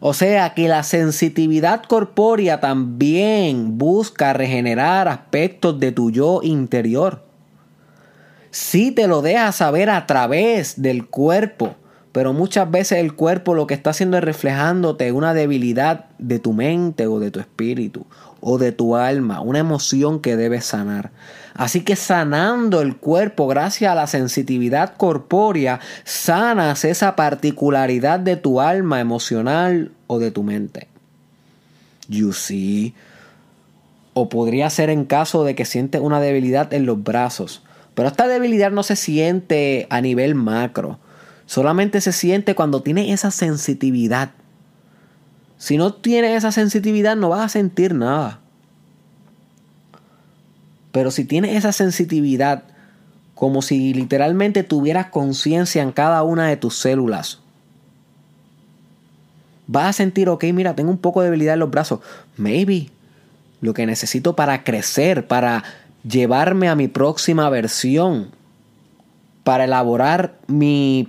O 0.00 0.14
sea 0.14 0.54
que 0.54 0.68
la 0.68 0.84
sensitividad 0.84 1.82
corpórea 1.82 2.60
también 2.60 3.78
busca 3.78 4.32
regenerar 4.32 5.08
aspectos 5.08 5.80
de 5.80 5.90
tu 5.90 6.12
yo 6.12 6.40
interior. 6.44 7.24
Si 8.50 8.92
te 8.92 9.08
lo 9.08 9.22
dejas 9.22 9.56
saber 9.56 9.90
a 9.90 10.06
través 10.06 10.80
del 10.80 11.06
cuerpo, 11.06 11.74
pero 12.12 12.32
muchas 12.32 12.70
veces 12.70 12.98
el 12.98 13.14
cuerpo 13.14 13.54
lo 13.54 13.66
que 13.66 13.74
está 13.74 13.90
haciendo 13.90 14.16
es 14.16 14.24
reflejándote 14.24 15.10
una 15.12 15.34
debilidad 15.34 16.06
de 16.18 16.38
tu 16.38 16.52
mente 16.52 17.06
o 17.06 17.18
de 17.18 17.30
tu 17.30 17.40
espíritu 17.40 18.06
o 18.40 18.58
de 18.58 18.72
tu 18.72 18.96
alma, 18.96 19.40
una 19.40 19.58
emoción 19.58 20.20
que 20.20 20.36
debes 20.36 20.64
sanar. 20.64 21.10
Así 21.54 21.80
que 21.80 21.96
sanando 21.96 22.80
el 22.80 22.96
cuerpo 22.96 23.48
gracias 23.48 23.90
a 23.90 23.94
la 23.94 24.06
sensitividad 24.06 24.96
corpórea, 24.96 25.80
sanas 26.04 26.84
esa 26.84 27.16
particularidad 27.16 28.20
de 28.20 28.36
tu 28.36 28.60
alma 28.60 29.00
emocional 29.00 29.90
o 30.06 30.18
de 30.20 30.30
tu 30.30 30.44
mente. 30.44 30.88
You 32.08 32.32
see. 32.32 32.94
O 34.14 34.28
podría 34.28 34.70
ser 34.70 34.88
en 34.90 35.04
caso 35.04 35.44
de 35.44 35.54
que 35.54 35.64
sientes 35.64 36.00
una 36.00 36.20
debilidad 36.20 36.72
en 36.72 36.86
los 36.86 37.02
brazos. 37.02 37.62
Pero 37.94 38.08
esta 38.08 38.28
debilidad 38.28 38.70
no 38.70 38.84
se 38.84 38.94
siente 38.94 39.88
a 39.90 40.00
nivel 40.00 40.36
macro. 40.36 41.00
Solamente 41.46 42.00
se 42.00 42.12
siente 42.12 42.54
cuando 42.54 42.82
tienes 42.82 43.10
esa 43.10 43.30
sensitividad. 43.30 44.30
Si 45.58 45.76
no 45.76 45.92
tienes 45.92 46.36
esa 46.36 46.52
sensitividad 46.52 47.16
no 47.16 47.28
vas 47.28 47.40
a 47.40 47.48
sentir 47.48 47.94
nada. 47.94 48.40
Pero 50.92 51.10
si 51.10 51.24
tienes 51.24 51.56
esa 51.56 51.72
sensitividad, 51.72 52.64
como 53.34 53.60
si 53.60 53.92
literalmente 53.92 54.62
tuvieras 54.62 55.08
conciencia 55.08 55.82
en 55.82 55.92
cada 55.92 56.22
una 56.22 56.46
de 56.46 56.56
tus 56.56 56.78
células, 56.78 57.40
vas 59.66 59.86
a 59.86 59.92
sentir, 59.92 60.28
ok, 60.28 60.44
mira, 60.54 60.74
tengo 60.74 60.90
un 60.90 60.98
poco 60.98 61.20
de 61.20 61.26
debilidad 61.26 61.54
en 61.54 61.60
los 61.60 61.70
brazos. 61.70 62.00
Maybe 62.36 62.90
lo 63.60 63.74
que 63.74 63.86
necesito 63.86 64.34
para 64.34 64.64
crecer, 64.64 65.26
para 65.26 65.64
llevarme 66.02 66.68
a 66.68 66.76
mi 66.76 66.88
próxima 66.88 67.50
versión, 67.50 68.30
para 69.44 69.64
elaborar 69.64 70.38
mi, 70.46 71.08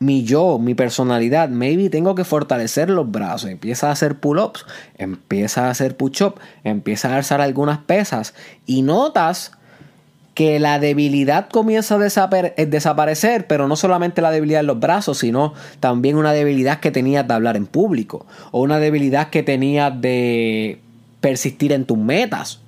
mi 0.00 0.24
yo, 0.24 0.58
mi 0.58 0.74
personalidad. 0.74 1.50
Maybe 1.50 1.90
tengo 1.90 2.14
que 2.14 2.24
fortalecer 2.24 2.90
los 2.90 3.10
brazos. 3.10 3.50
Empieza 3.50 3.88
a 3.88 3.92
hacer 3.92 4.18
pull-ups, 4.18 4.64
empieza 4.96 5.66
a 5.66 5.70
hacer 5.70 5.96
push-up, 5.96 6.40
empieza 6.64 7.12
a 7.12 7.16
alzar 7.18 7.40
algunas 7.40 7.78
pesas 7.78 8.34
y 8.66 8.82
notas 8.82 9.52
que 10.34 10.58
la 10.58 10.78
debilidad 10.78 11.50
comienza 11.50 11.96
a 11.96 12.30
eh, 12.32 12.66
desaparecer, 12.66 13.46
pero 13.46 13.68
no 13.68 13.76
solamente 13.76 14.22
la 14.22 14.30
debilidad 14.30 14.60
en 14.60 14.68
los 14.68 14.80
brazos, 14.80 15.18
sino 15.18 15.52
también 15.80 16.16
una 16.16 16.32
debilidad 16.32 16.80
que 16.80 16.90
tenías 16.90 17.28
de 17.28 17.34
hablar 17.34 17.56
en 17.56 17.66
público 17.66 18.24
o 18.52 18.62
una 18.62 18.78
debilidad 18.78 19.28
que 19.28 19.42
tenías 19.42 20.00
de 20.00 20.80
persistir 21.20 21.72
en 21.72 21.84
tus 21.84 21.98
metas 21.98 22.62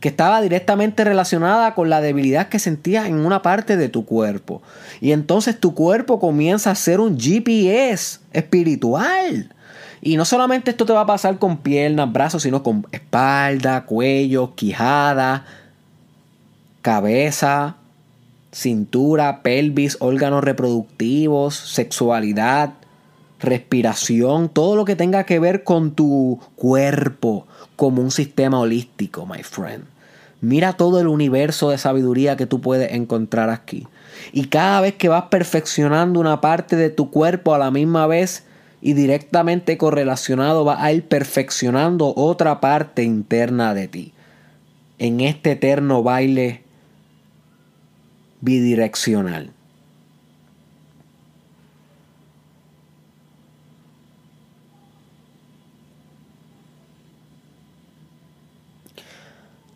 que 0.00 0.08
estaba 0.08 0.40
directamente 0.40 1.04
relacionada 1.04 1.74
con 1.74 1.90
la 1.90 2.00
debilidad 2.00 2.48
que 2.48 2.58
sentías 2.58 3.06
en 3.06 3.14
una 3.24 3.42
parte 3.42 3.76
de 3.76 3.90
tu 3.90 4.06
cuerpo. 4.06 4.62
Y 5.00 5.12
entonces 5.12 5.60
tu 5.60 5.74
cuerpo 5.74 6.18
comienza 6.18 6.70
a 6.70 6.74
ser 6.74 7.00
un 7.00 7.18
GPS 7.18 8.20
espiritual. 8.32 9.54
Y 10.00 10.16
no 10.16 10.24
solamente 10.24 10.70
esto 10.70 10.86
te 10.86 10.94
va 10.94 11.02
a 11.02 11.06
pasar 11.06 11.38
con 11.38 11.58
piernas, 11.58 12.10
brazos, 12.10 12.42
sino 12.42 12.62
con 12.62 12.86
espalda, 12.90 13.84
cuello, 13.84 14.54
quijada, 14.54 15.44
cabeza, 16.80 17.76
cintura, 18.50 19.42
pelvis, 19.42 19.98
órganos 20.00 20.42
reproductivos, 20.42 21.54
sexualidad, 21.54 22.72
respiración, 23.40 24.48
todo 24.48 24.76
lo 24.76 24.86
que 24.86 24.96
tenga 24.96 25.24
que 25.24 25.38
ver 25.38 25.64
con 25.64 25.92
tu 25.92 26.40
cuerpo 26.56 27.46
como 27.76 28.02
un 28.02 28.10
sistema 28.10 28.58
holístico, 28.60 29.26
my 29.26 29.42
friend. 29.42 29.84
Mira 30.40 30.72
todo 30.72 31.00
el 31.00 31.06
universo 31.06 31.70
de 31.70 31.78
sabiduría 31.78 32.36
que 32.36 32.46
tú 32.46 32.60
puedes 32.60 32.92
encontrar 32.92 33.50
aquí. 33.50 33.86
Y 34.32 34.46
cada 34.46 34.80
vez 34.80 34.94
que 34.94 35.08
vas 35.08 35.24
perfeccionando 35.24 36.18
una 36.18 36.40
parte 36.40 36.76
de 36.76 36.90
tu 36.90 37.10
cuerpo 37.10 37.54
a 37.54 37.58
la 37.58 37.70
misma 37.70 38.06
vez 38.06 38.44
y 38.80 38.94
directamente 38.94 39.76
correlacionado, 39.76 40.64
vas 40.64 40.80
a 40.80 40.92
ir 40.92 41.06
perfeccionando 41.06 42.14
otra 42.16 42.60
parte 42.60 43.02
interna 43.02 43.74
de 43.74 43.88
ti. 43.88 44.12
En 44.98 45.20
este 45.20 45.52
eterno 45.52 46.02
baile 46.02 46.62
bidireccional. 48.40 49.52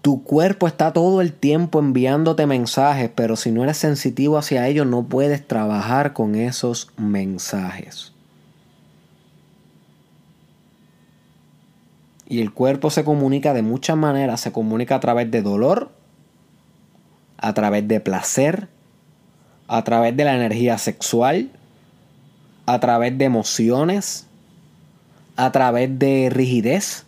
Tu 0.05 0.23
cuerpo 0.23 0.67
está 0.67 0.93
todo 0.93 1.23
el 1.23 1.33
tiempo 1.33 1.79
enviándote 1.79 2.45
mensajes, 2.45 3.11
pero 3.15 3.37
si 3.37 3.51
no 3.51 3.65
eres 3.65 3.79
sensitivo 3.79 4.37
hacia 4.37 4.69
ellos 4.69 4.87
no 4.87 5.05
puedes 5.05 5.49
trabajar 5.49 6.13
con 6.13 6.35
esos 6.35 6.91
mensajes. 6.99 8.13
Y 12.29 12.43
el 12.43 12.53
cuerpo 12.53 12.91
se 12.91 13.03
comunica 13.03 13.55
de 13.55 13.63
muchas 13.63 13.97
maneras. 13.97 14.43
Se 14.43 14.53
comunica 14.53 14.97
a 14.97 15.01
través 15.01 15.31
de 15.31 15.41
dolor, 15.41 15.91
a 17.39 17.55
través 17.55 17.89
de 17.89 18.01
placer, 18.01 18.69
a 19.69 19.85
través 19.85 20.15
de 20.15 20.25
la 20.25 20.35
energía 20.35 20.77
sexual, 20.77 21.51
a 22.67 22.79
través 22.79 23.17
de 23.17 23.25
emociones, 23.25 24.27
a 25.37 25.51
través 25.51 25.99
de 25.99 26.29
rigidez 26.31 27.07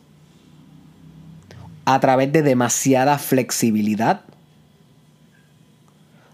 a 1.86 2.00
través 2.00 2.32
de 2.32 2.42
demasiada 2.42 3.16
flexibilidad, 3.16 4.22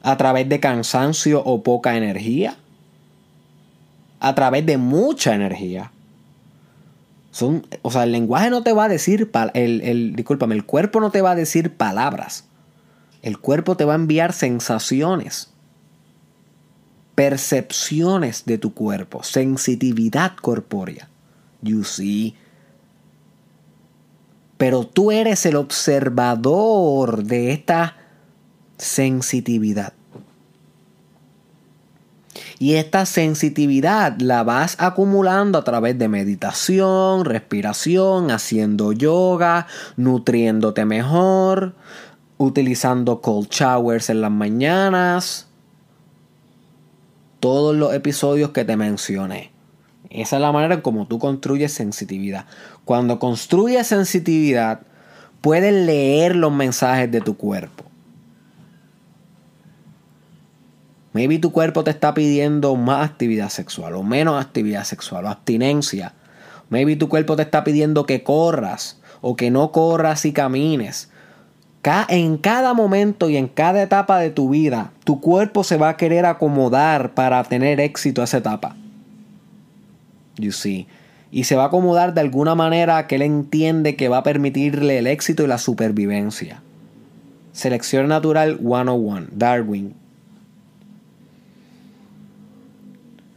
a 0.02 0.16
través 0.16 0.48
de 0.48 0.58
cansancio 0.60 1.44
o 1.44 1.62
poca 1.62 1.96
energía, 1.96 2.56
a 4.18 4.34
través 4.34 4.64
de 4.64 4.78
mucha 4.78 5.34
energía. 5.34 5.92
Son, 7.32 7.66
o 7.82 7.90
sea, 7.90 8.04
el 8.04 8.12
lenguaje 8.12 8.48
no 8.48 8.62
te 8.62 8.72
va 8.72 8.84
a 8.84 8.88
decir, 8.88 9.30
el, 9.52 9.82
el, 9.82 10.16
discúlpame, 10.16 10.54
el 10.54 10.64
cuerpo 10.64 11.00
no 11.00 11.10
te 11.10 11.20
va 11.20 11.32
a 11.32 11.36
decir 11.36 11.76
palabras. 11.76 12.44
El 13.20 13.38
cuerpo 13.38 13.76
te 13.76 13.84
va 13.84 13.92
a 13.92 13.96
enviar 13.96 14.32
sensaciones, 14.32 15.50
percepciones 17.14 18.46
de 18.46 18.56
tu 18.56 18.72
cuerpo, 18.72 19.22
sensitividad 19.22 20.32
corpórea. 20.34 21.08
You 21.60 21.84
see, 21.84 22.36
pero 24.62 24.86
tú 24.86 25.10
eres 25.10 25.44
el 25.44 25.56
observador 25.56 27.24
de 27.24 27.50
esta 27.50 27.96
sensitividad. 28.78 29.92
Y 32.60 32.74
esta 32.74 33.04
sensitividad 33.04 34.20
la 34.20 34.44
vas 34.44 34.76
acumulando 34.78 35.58
a 35.58 35.64
través 35.64 35.98
de 35.98 36.06
meditación, 36.06 37.24
respiración, 37.24 38.30
haciendo 38.30 38.92
yoga, 38.92 39.66
nutriéndote 39.96 40.84
mejor, 40.84 41.74
utilizando 42.38 43.20
cold 43.20 43.48
showers 43.50 44.10
en 44.10 44.20
las 44.20 44.30
mañanas. 44.30 45.48
Todos 47.40 47.74
los 47.74 47.92
episodios 47.94 48.50
que 48.50 48.64
te 48.64 48.76
mencioné. 48.76 49.51
Esa 50.12 50.36
es 50.36 50.42
la 50.42 50.52
manera 50.52 50.82
como 50.82 51.06
tú 51.06 51.18
construyes 51.18 51.72
sensitividad. 51.72 52.44
Cuando 52.84 53.18
construyes 53.18 53.86
sensitividad, 53.86 54.80
puedes 55.40 55.72
leer 55.72 56.36
los 56.36 56.52
mensajes 56.52 57.10
de 57.10 57.20
tu 57.20 57.36
cuerpo. 57.36 57.84
Maybe 61.14 61.38
tu 61.38 61.52
cuerpo 61.52 61.84
te 61.84 61.90
está 61.90 62.14
pidiendo 62.14 62.74
más 62.76 63.08
actividad 63.10 63.48
sexual 63.48 63.94
o 63.94 64.02
menos 64.02 64.42
actividad 64.42 64.84
sexual 64.84 65.26
o 65.26 65.28
abstinencia. 65.28 66.14
Maybe 66.70 66.96
tu 66.96 67.08
cuerpo 67.08 67.36
te 67.36 67.42
está 67.42 67.64
pidiendo 67.64 68.06
que 68.06 68.22
corras 68.22 68.98
o 69.20 69.36
que 69.36 69.50
no 69.50 69.72
corras 69.72 70.24
y 70.24 70.32
camines. 70.32 71.10
En 72.08 72.38
cada 72.38 72.74
momento 72.74 73.28
y 73.28 73.36
en 73.36 73.48
cada 73.48 73.82
etapa 73.82 74.18
de 74.20 74.30
tu 74.30 74.50
vida, 74.50 74.92
tu 75.04 75.20
cuerpo 75.20 75.64
se 75.64 75.76
va 75.76 75.90
a 75.90 75.96
querer 75.96 76.26
acomodar 76.26 77.12
para 77.12 77.42
tener 77.44 77.80
éxito 77.80 78.20
a 78.20 78.24
esa 78.24 78.38
etapa. 78.38 78.76
You 80.42 80.52
see. 80.52 80.86
Y 81.30 81.44
se 81.44 81.56
va 81.56 81.64
a 81.64 81.66
acomodar 81.66 82.12
de 82.12 82.20
alguna 82.20 82.54
manera 82.54 83.06
que 83.06 83.14
él 83.14 83.22
entiende 83.22 83.96
que 83.96 84.08
va 84.08 84.18
a 84.18 84.22
permitirle 84.22 84.98
el 84.98 85.06
éxito 85.06 85.44
y 85.44 85.46
la 85.46 85.58
supervivencia. 85.58 86.62
Selección 87.52 88.08
natural 88.08 88.58
101, 88.58 89.28
Darwin. 89.32 89.94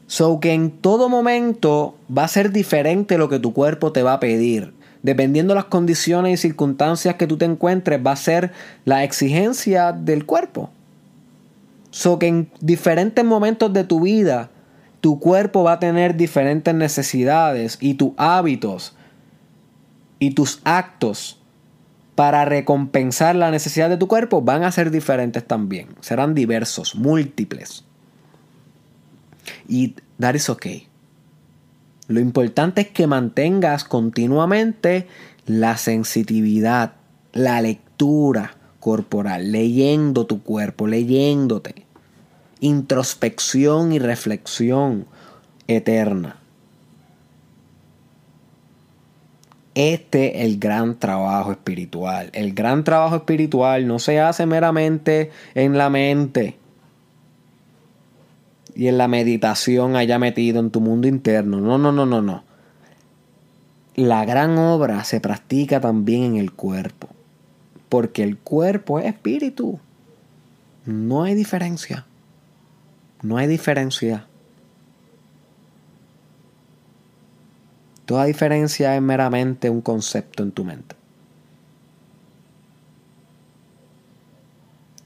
So 0.07 0.39
que 0.39 0.53
en 0.53 0.71
todo 0.71 1.09
momento 1.09 1.95
va 2.15 2.23
a 2.23 2.27
ser 2.27 2.51
diferente 2.51 3.17
lo 3.17 3.27
que 3.27 3.39
tu 3.39 3.53
cuerpo 3.53 3.91
te 3.91 4.03
va 4.03 4.13
a 4.13 4.19
pedir. 4.19 4.73
Dependiendo 5.03 5.53
de 5.53 5.59
las 5.59 5.65
condiciones 5.65 6.33
y 6.33 6.41
circunstancias 6.41 7.15
que 7.15 7.27
tú 7.27 7.37
te 7.37 7.45
encuentres, 7.45 7.99
va 8.05 8.11
a 8.11 8.15
ser 8.15 8.51
la 8.85 9.03
exigencia 9.03 9.91
del 9.91 10.25
cuerpo. 10.25 10.69
So 11.91 12.17
que 12.17 12.27
en 12.27 12.49
diferentes 12.59 13.23
momentos 13.23 13.71
de 13.71 13.83
tu 13.83 14.01
vida 14.01 14.49
tu 15.05 15.19
cuerpo 15.19 15.63
va 15.63 15.73
a 15.73 15.79
tener 15.79 16.17
diferentes 16.17 16.73
necesidades 16.73 17.77
y 17.79 17.93
tus 17.93 18.13
hábitos 18.17 18.95
y 20.17 20.31
tus 20.31 20.61
actos 20.63 21.39
para 22.15 22.43
recompensar 22.43 23.35
la 23.35 23.51
necesidad 23.51 23.87
de 23.87 23.97
tu 23.97 24.07
cuerpo 24.07 24.41
van 24.41 24.63
a 24.63 24.71
ser 24.71 24.89
diferentes 24.89 25.45
también. 25.45 25.89
Serán 25.99 26.33
diversos, 26.33 26.95
múltiples. 26.95 27.83
Y 29.69 29.93
that 30.19 30.33
is 30.33 30.49
okay. 30.49 30.87
Lo 32.07 32.19
importante 32.19 32.81
es 32.81 32.87
que 32.87 33.05
mantengas 33.05 33.83
continuamente 33.83 35.07
la 35.45 35.77
sensitividad, 35.77 36.93
la 37.31 37.61
lectura 37.61 38.55
corporal, 38.79 39.51
leyendo 39.51 40.25
tu 40.25 40.41
cuerpo, 40.41 40.87
leyéndote. 40.87 41.84
Introspección 42.59 43.91
y 43.91 43.99
reflexión 43.99 45.05
eterna. 45.67 46.37
Este 49.75 50.39
es 50.39 50.45
el 50.45 50.57
gran 50.57 50.97
trabajo 50.97 51.51
espiritual. 51.51 52.29
El 52.33 52.53
gran 52.53 52.85
trabajo 52.85 53.17
espiritual 53.17 53.87
no 53.87 53.99
se 53.99 54.21
hace 54.21 54.45
meramente 54.45 55.31
en 55.53 55.77
la 55.77 55.89
mente 55.89 56.57
y 58.73 58.87
en 58.87 58.97
la 58.97 59.09
meditación 59.09 59.97
allá 59.97 60.17
metido 60.17 60.61
en 60.61 60.71
tu 60.71 60.79
mundo 60.79 61.09
interno. 61.09 61.59
No, 61.59 61.77
no, 61.77 61.91
no, 61.91 62.05
no, 62.05 62.21
no. 62.21 62.43
La 63.95 64.23
gran 64.25 64.57
obra 64.57 65.03
se 65.03 65.19
practica 65.19 65.81
también 65.81 66.23
en 66.23 66.35
el 66.37 66.53
cuerpo. 66.53 67.09
Porque 67.89 68.23
el 68.23 68.37
cuerpo 68.37 68.99
es 68.99 69.05
espíritu. 69.05 69.79
No 70.85 71.23
hay 71.23 71.35
diferencia. 71.35 72.05
No 73.25 73.37
hay 73.37 73.47
diferencia. 73.47 74.27
Toda 78.05 78.25
diferencia 78.25 78.95
es 78.95 79.01
meramente 79.01 79.71
un 79.71 79.81
concepto 79.81 80.43
en 80.43 80.51
tu 80.51 80.63
mente. 80.63 80.95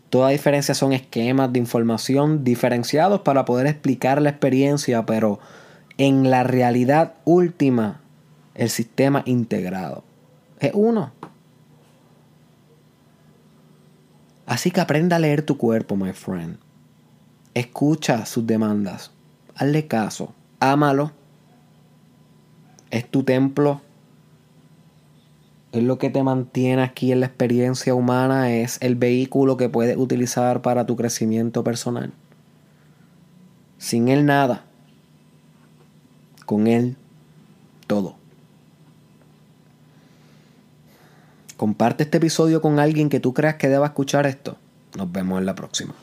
Toda 0.09 0.31
diferencia 0.31 0.75
son 0.75 0.91
esquemas 0.91 1.53
de 1.53 1.59
información 1.59 2.43
diferenciados 2.43 3.21
para 3.21 3.45
poder 3.45 3.67
explicar 3.67 4.21
la 4.21 4.31
experiencia, 4.31 5.05
pero 5.05 5.39
en 5.97 6.29
la 6.29 6.43
realidad 6.43 7.13
última, 7.23 8.01
el 8.53 8.69
sistema 8.69 9.23
integrado 9.27 10.03
es 10.59 10.71
uno. 10.73 11.13
Así 14.45 14.71
que 14.71 14.81
aprenda 14.81 15.15
a 15.15 15.19
leer 15.19 15.41
tu 15.43 15.57
cuerpo, 15.57 15.95
my 15.95 16.11
friend. 16.11 16.57
Escucha 17.53 18.25
sus 18.25 18.45
demandas. 18.45 19.11
Hazle 19.55 19.87
caso. 19.87 20.33
Ámalo. 20.59 21.11
Es 22.91 23.09
tu 23.09 23.23
templo 23.23 23.81
es 25.71 25.83
lo 25.83 25.99
que 25.99 26.09
te 26.09 26.23
mantiene 26.23 26.81
aquí 26.81 27.11
en 27.11 27.19
la 27.19 27.27
experiencia 27.27 27.93
humana, 27.93 28.51
es 28.51 28.79
el 28.81 28.95
vehículo 28.95 29.55
que 29.55 29.69
puedes 29.69 29.97
utilizar 29.97 30.61
para 30.61 30.85
tu 30.85 30.95
crecimiento 30.95 31.63
personal. 31.63 32.11
Sin 33.77 34.07
él 34.07 34.25
nada, 34.25 34.63
con 36.45 36.67
él 36.67 36.97
todo. 37.85 38.15
Comparte 41.55 42.03
este 42.03 42.17
episodio 42.17 42.61
con 42.61 42.79
alguien 42.79 43.09
que 43.09 43.19
tú 43.19 43.33
creas 43.33 43.55
que 43.55 43.69
deba 43.69 43.87
escuchar 43.87 44.25
esto. 44.25 44.57
Nos 44.97 45.11
vemos 45.11 45.39
en 45.39 45.45
la 45.45 45.55
próxima. 45.55 45.93